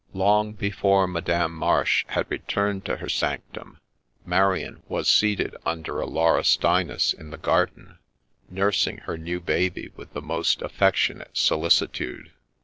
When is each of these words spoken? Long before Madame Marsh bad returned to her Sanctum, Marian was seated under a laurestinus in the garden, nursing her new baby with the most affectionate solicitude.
Long 0.13 0.53
before 0.53 1.05
Madame 1.05 1.53
Marsh 1.53 2.05
bad 2.07 2.25
returned 2.29 2.85
to 2.85 2.95
her 2.97 3.07
Sanctum, 3.07 3.77
Marian 4.25 4.81
was 4.87 5.07
seated 5.07 5.55
under 5.63 6.01
a 6.01 6.07
laurestinus 6.07 7.13
in 7.13 7.29
the 7.29 7.37
garden, 7.37 7.99
nursing 8.49 8.97
her 9.05 9.15
new 9.19 9.39
baby 9.39 9.91
with 9.95 10.11
the 10.13 10.21
most 10.23 10.63
affectionate 10.63 11.37
solicitude. 11.37 12.31